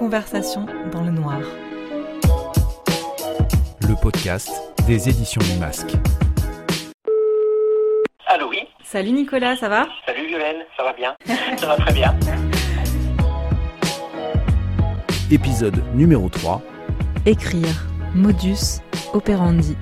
[0.00, 1.40] Conversation dans le noir.
[3.86, 4.48] Le podcast
[4.86, 5.94] des éditions du Masque.
[8.26, 9.86] Allô, oui Salut Nicolas, ça va?
[10.06, 11.14] Salut Violaine, ça va bien?
[11.58, 12.16] Ça va très bien.
[15.30, 16.62] Épisode numéro 3.
[17.26, 18.80] Écrire, modus
[19.12, 19.76] operandi.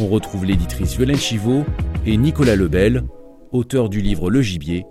[0.00, 1.66] On retrouve l'éditrice Violaine Chivot
[2.06, 3.02] et Nicolas Lebel,
[3.52, 4.86] auteur du livre Le Gibier,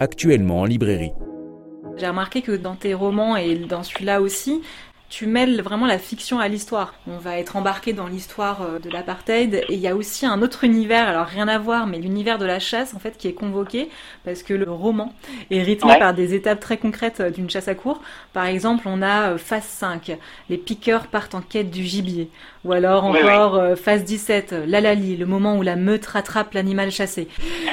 [0.00, 1.12] actuellement en librairie.
[1.96, 4.62] J'ai remarqué que dans tes romans et dans celui-là aussi,
[5.08, 6.94] tu mêles vraiment la fiction à l'histoire.
[7.06, 10.42] On va être embarqué dans l'histoire euh, de l'apartheid et il y a aussi un
[10.42, 13.32] autre univers, alors rien à voir, mais l'univers de la chasse en fait qui est
[13.34, 13.88] convoqué
[14.24, 15.12] parce que le roman
[15.50, 15.98] est rythmé Ouais.
[16.00, 18.00] par des étapes très concrètes euh, d'une chasse à court.
[18.32, 20.16] Par exemple, on a euh, phase 5,
[20.50, 22.28] les piqueurs partent en quête du gibier.
[22.64, 26.52] Ou alors Oui, encore euh, phase 17, euh, l'alali, le moment où la meute rattrape
[26.54, 27.28] l'animal chassé.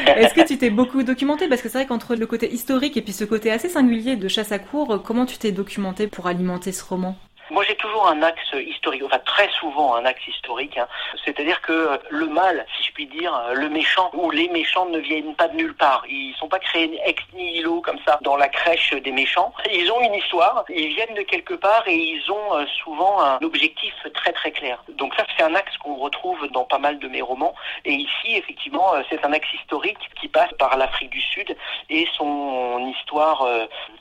[0.06, 1.48] Est-ce que tu t'es beaucoup documenté?
[1.48, 4.28] Parce que c'est vrai qu'entre le côté historique et puis ce côté assez singulier de
[4.28, 7.18] chasse à court, euh, comment tu t'es documenté pour alimenter ce roman?
[7.54, 10.76] Moi, j'ai toujours un axe historique, enfin très souvent un axe historique.
[10.76, 10.88] hein.
[11.24, 14.88] C'est-à-dire que euh, le mal, si je puis dire, euh, le méchant ou les méchants
[14.88, 16.04] ne viennent pas de nulle part.
[16.10, 19.54] Ils sont pas créés ex nihilo comme ça dans la crèche des méchants.
[19.72, 23.38] Ils ont une histoire, ils viennent de quelque part et ils ont euh, souvent un
[23.44, 24.84] objectif très très clair.
[24.90, 27.54] Donc ça, c'est un axe qu'on retrouve dans pas mal de mes romans.
[27.86, 31.56] Et ici, effectivement, c'est un axe historique qui passe par l'Afrique du Sud
[31.92, 33.46] et son histoire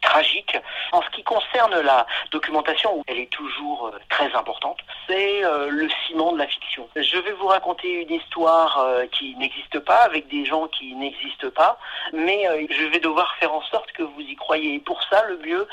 [0.01, 0.57] tragique.
[0.93, 4.79] En ce qui concerne la documentation, elle est toujours euh, très importante.
[5.09, 6.89] C'est euh, le ciment de la fiction.
[6.97, 11.51] Je vais vous raconter une histoire euh, qui n'existe pas, avec des gens qui n'existent
[11.51, 11.79] pas,
[12.13, 14.75] mais je vais devoir faire en sorte que vous y croyez.
[14.75, 15.67] Et pour ça, le mieux,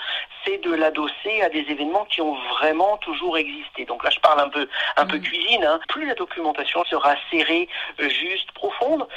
[0.45, 3.85] c'est de l'adosser à des événements qui ont vraiment toujours existé.
[3.85, 4.67] Donc là, je parle un peu,
[4.97, 5.23] un peu Mhm.
[5.23, 5.63] cuisine.
[5.63, 5.79] hein.
[5.89, 7.67] Plus la documentation sera serrée,
[7.99, 9.07] juste, profonde,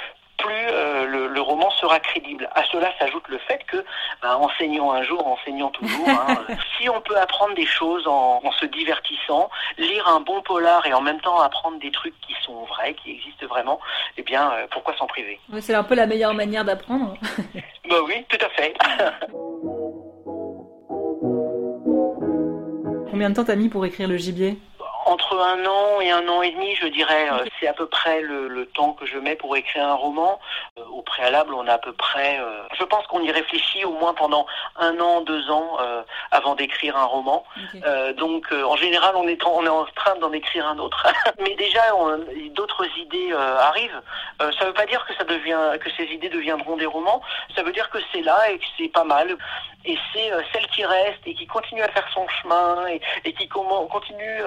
[0.43, 2.49] plus euh, le, le roman sera crédible.
[2.55, 3.85] À cela s'ajoute le fait que,
[4.23, 8.41] ben, enseignant un jour, enseignant toujours, hein, euh, si on peut apprendre des choses en,
[8.45, 12.35] en se divertissant, lire un bon polar et en même temps apprendre des trucs qui
[12.43, 13.81] sont vrais, qui existent vraiment,
[14.17, 15.39] eh bien, euh, pourquoi s'en priver?
[15.61, 17.15] C'est un peu la meilleure manière d'apprendre.
[17.91, 18.75] Bah oui, tout à fait.
[23.11, 24.57] Combien de temps t'as mis pour écrire le gibier?
[25.13, 28.23] Entre un an et un an et demi, je dirais, euh, c'est à peu près
[28.23, 30.41] le, le temps que je mets pour écrire un roman.
[30.79, 33.93] Euh, au préalable, on a à peu près, euh, je pense qu'on y réfléchit au
[33.93, 34.47] moins pendant
[34.77, 37.45] un an, deux ans euh, avant d'écrire un roman.
[38.17, 41.07] Donc, en général, on est en, on est en train d'en écrire un autre.
[41.41, 41.83] Mais déjà,
[42.53, 44.01] d'autres idées arrivent.
[44.39, 47.21] Ça ne veut pas dire que ça devient, que ces idées deviendront des romans.
[47.55, 49.37] Ça veut dire que c'est là et que c'est pas mal.
[49.85, 53.49] Et c'est celle qui reste et qui continue à faire son chemin et, et qui
[53.49, 54.43] continue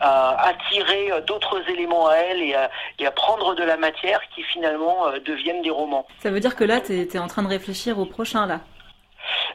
[0.00, 4.20] à attirer euh, d'autres éléments à elle et à, et à prendre de la matière
[4.34, 6.06] qui finalement euh, deviennent des romans.
[6.20, 8.60] Ça veut dire que là, t'es es en train de réfléchir au prochain, là?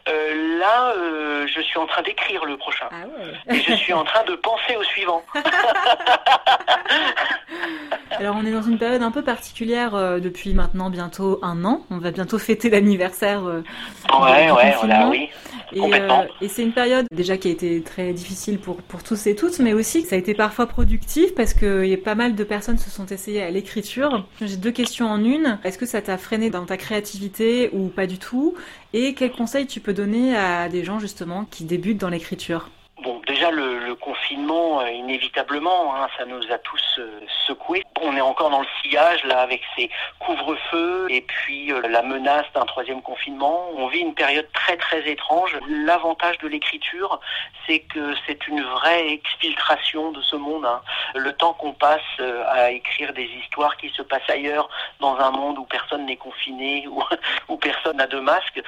[0.07, 2.85] Euh, là, euh, je suis en train d'écrire le prochain.
[2.91, 5.23] Ah ouais Et je suis en train de penser au suivant.
[8.11, 11.81] Alors on est dans une période un peu particulière euh, depuis maintenant bientôt un an.
[11.89, 13.43] On va bientôt fêter l'anniversaire.
[13.47, 13.63] euh,
[14.21, 15.29] Ouais, ouais, voilà, oui.
[15.73, 16.21] Et, Complètement.
[16.21, 19.35] euh, et c'est une période déjà qui a été très difficile pour, pour tous et
[19.35, 22.15] toutes, mais aussi que ça a été parfois productif parce que il y a pas
[22.15, 24.25] mal de personnes se sont essayées à l'écriture.
[24.41, 25.59] J'ai deux questions en une.
[25.63, 28.53] Est-ce que ça t'a freiné dans ta créativité ou pas du tout?
[28.93, 32.69] Et quels conseils tu peux donner à des gens justement qui débutent dans l'écriture?
[33.03, 37.83] Bon, déjà le, confinement, euh, inévitablement, hein, ça nous a tous euh, secoués.
[38.01, 42.45] On est encore dans le sillage là avec ces couvre-feux et puis euh, la menace
[42.55, 43.69] d'un troisième confinement.
[43.75, 45.57] On vit une période très très étrange.
[45.67, 47.19] L'avantage de l'écriture,
[47.67, 50.65] c'est que c'est une vraie exfiltration de ce monde.
[50.65, 50.81] hein.
[51.15, 52.01] Le temps qu'on passe
[52.47, 54.69] à écrire des histoires qui se passent ailleurs,
[54.99, 57.03] dans un monde où personne n'est confiné, où,
[57.49, 58.61] où personne n'a de masque,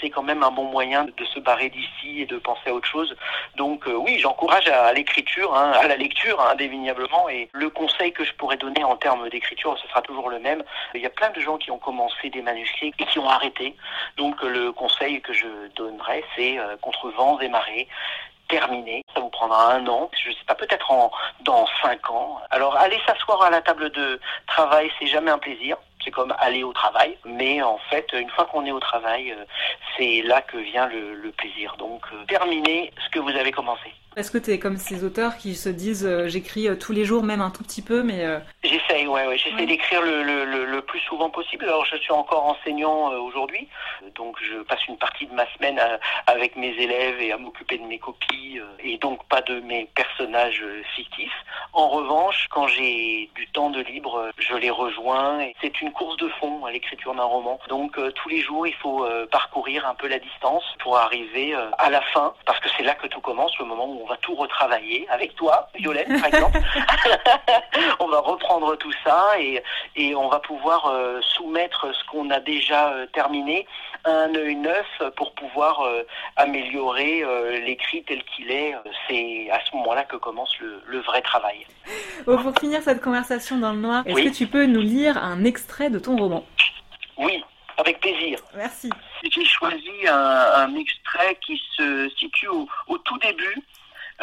[0.00, 2.88] c'est quand même un bon moyen de se barrer d'ici et de penser à autre
[2.88, 3.16] chose.
[3.56, 7.28] Donc euh, oui, j'encourage à, l'écriture, hein, à la lecture, hein, indéniablement.
[7.28, 10.62] Et le conseil que je pourrais donner en termes d'écriture, ce sera toujours le même.
[10.94, 13.76] Il y a plein de gens qui ont commencé des manuscrits et qui ont arrêté.
[14.16, 15.46] Donc le conseil que je
[15.76, 17.88] donnerais, c'est euh, contre vents et marées.
[18.48, 20.90] Terminé, ça vous prendra un an, je sais pas, peut-être
[21.40, 22.40] dans cinq ans.
[22.50, 25.76] Alors aller s'asseoir à la table de travail, c'est jamais un plaisir.
[26.04, 29.44] C'est comme aller au travail, mais en fait, une fois qu'on est au travail, euh,
[29.96, 31.76] c'est là que vient le, plaisir.
[31.78, 33.92] Donc, euh, terminez ce que vous avez commencé.
[34.18, 37.04] Est-ce que tu es comme ces auteurs qui se disent euh, j'écris euh, tous les
[37.04, 38.24] jours, même un tout petit peu, mais...
[38.24, 39.38] Euh, J'essaye, ouais, ouais.
[39.38, 41.64] j'essaie d'écrire le, le, le, plus souvent possible.
[41.66, 43.68] Alors je suis encore enseignant aujourd'hui,
[44.16, 45.80] donc je passe une partie de ma semaine
[46.26, 50.64] avec mes élèves et à m'occuper de mes copies, et donc pas de mes personnages
[50.96, 51.44] fictifs.
[51.72, 55.38] En revanche, quand j'ai du temps de libre, je les rejoins.
[55.60, 57.60] C'est une course de fond à l'écriture d'un roman.
[57.68, 62.00] Donc tous les jours, il faut parcourir un peu la distance pour arriver à la
[62.00, 65.06] fin, parce que c'est là que tout commence, le moment où on va tout retravailler
[65.10, 66.58] avec toi, Violaine, par exemple.
[68.00, 69.62] on va reprendre tout ça et,
[69.94, 73.66] et on va pouvoir euh, soumettre ce qu'on a déjà euh, terminé
[74.04, 76.02] à un œil neuf pour pouvoir euh,
[76.36, 77.24] améliorer
[77.64, 78.74] l'écrit tel qu'il est.
[79.08, 81.66] C'est à ce moment-là que commence le, le vrai travail.
[82.24, 85.90] pour finir cette conversation dans le noir, est-ce que tu peux nous lire un extrait
[85.90, 86.44] de ton roman?
[87.16, 87.44] Oui,
[87.76, 88.38] avec plaisir.
[88.54, 88.90] Merci.
[89.22, 93.62] J'ai choisi un, un, extrait qui se situe au, au tout début euh,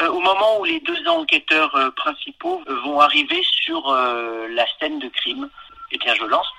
[0.04, 5.08] au moment où les deux enquêteurs euh, principaux euh, vont arriver sur la scène de
[5.08, 5.48] crime,
[5.92, 6.50] eh bien je lance.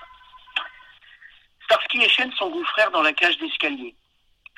[1.64, 3.94] Starsky et Shen s'engouffrèrent dans la cage d'escalier.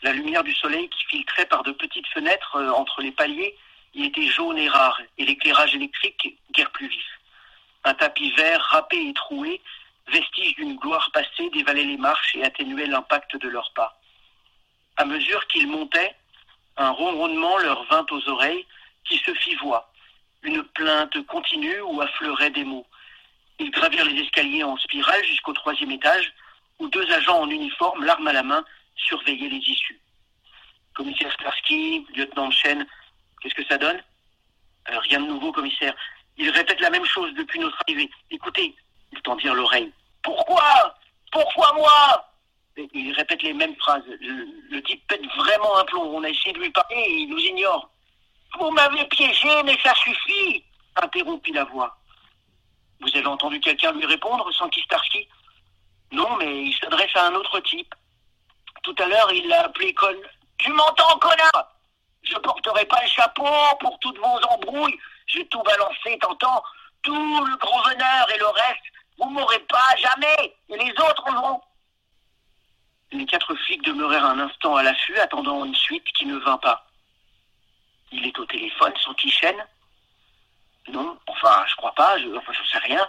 [0.03, 3.55] La lumière du soleil qui filtrait par de petites fenêtres entre les paliers
[3.94, 7.21] y était jaune et rare, et l'éclairage électrique guère plus vif.
[7.85, 9.61] Un tapis vert râpé et troué,
[10.12, 14.00] vestige d'une gloire passée, dévalait les marches et atténuait l'impact de leurs pas.
[14.97, 16.15] À mesure qu'ils montaient,
[16.81, 18.67] un ronronnement leur vint aux oreilles
[19.05, 19.93] qui se fit voix,
[20.43, 22.87] une plainte continue où affleuraient des mots.
[23.59, 26.32] Ils gravirent les escaliers en spirale jusqu'au troisième étage,
[26.79, 28.65] où deux agents en uniforme, l'arme à la main,
[28.97, 30.00] surveillaient les issues.
[30.94, 32.87] Commissaire Starsky, lieutenant Chen,
[33.41, 34.03] qu'est-ce que ça donne?
[34.91, 35.94] Euh, Rien de nouveau, commissaire.
[36.38, 38.11] Ils répètent la même chose depuis notre arrivée.
[38.31, 38.75] Écoutez,
[39.12, 39.93] ils tendirent l'oreille.
[40.23, 40.97] Pourquoi?
[41.31, 42.30] Pourquoi moi?
[42.93, 44.03] Il répète les mêmes phrases.
[44.06, 46.15] Le, type pète vraiment un plomb.
[46.15, 47.91] On a essayé de lui parler et il nous ignore.
[48.59, 50.65] Vous m'avez piégé, mais ça suffit
[50.97, 51.97] interrompit la voix.
[53.00, 55.29] Vous avez entendu quelqu'un lui répondre, Sanky Starsky
[56.12, 57.94] Non, mais il s'adresse à un autre type.
[58.83, 60.15] Tout à l'heure, il l'a appelé con.
[60.59, 61.75] Tu m'entends, connard?
[62.23, 63.47] Je porterai pas le chapeau
[63.81, 64.99] pour toutes vos embrouilles.
[65.26, 66.62] J'ai tout balancé, t'entends?
[67.03, 68.85] Tout le gros veneur et le reste,
[69.19, 70.55] vous m'aurez pas jamais.
[70.69, 71.61] Et les autres vont.
[73.12, 76.87] Les quatre flics demeurèrent un instant à l'affût, attendant une suite qui ne vint pas.
[78.12, 79.67] Il est au téléphone, son chaîne
[80.89, 83.09] Non, enfin, je crois pas, je, enfin, je sais rien.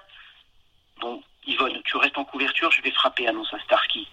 [1.00, 4.08] Bon, Yvonne, tu restes en couverture, je vais frapper, annonce Starsky.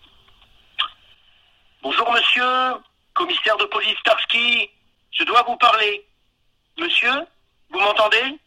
[1.83, 2.45] Bonjour, monsieur,
[3.15, 4.71] commissaire de police Starsky,
[5.13, 6.07] je dois vous parler.
[6.79, 7.13] Monsieur,
[7.71, 8.39] vous m'entendez?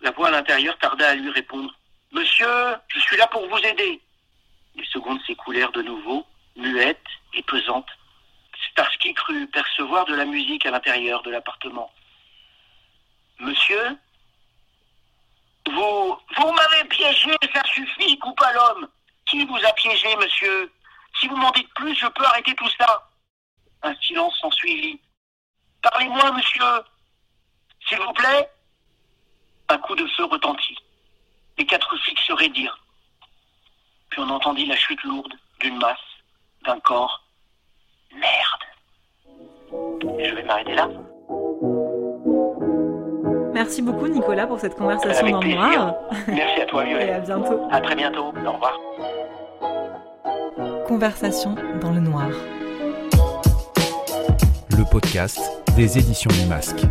[0.00, 1.74] La voix à l'intérieur tarda à lui répondre.
[2.12, 4.00] Monsieur, je suis là pour vous aider.
[4.76, 6.26] Les secondes s'écoulèrent de nouveau,
[6.56, 7.86] muette et pesante.
[8.70, 11.90] Starsky crut percevoir de la musique à l'intérieur de l'appartement.
[13.38, 13.96] Monsieur
[15.66, 18.88] Vous, m'avez piégé, ça suffit, coupe à l'homme.
[19.26, 20.72] Qui vous a piégé, monsieur?
[21.18, 23.08] Si vous m'en dites plus, je peux arrêter tout ça.
[23.82, 25.00] Un silence s'ensuivit.
[25.82, 26.82] Parlez-moi, monsieur.
[27.88, 28.50] S'il vous plaît.
[29.68, 30.76] Un coup de feu retentit.
[31.58, 32.78] Les quatre flics se raidirent.
[34.10, 35.98] Puis on entendit la chute lourde d'une masse
[36.66, 37.24] d'un corps.
[38.14, 38.64] Merde.
[40.18, 40.88] je vais m'arrêter là.
[43.52, 45.94] Merci beaucoup Nicolas pour cette conversation dans le noir.
[46.28, 47.06] Merci à toi Violet.
[47.08, 47.68] Et à bientôt.
[47.70, 48.32] À très bientôt.
[48.46, 48.78] Au revoir.
[50.86, 52.28] Conversation dans le noir.
[54.76, 55.40] Le podcast
[55.76, 56.86] des éditions du masque.